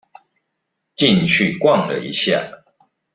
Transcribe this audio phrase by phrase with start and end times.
[0.95, 2.41] 進去逛了一下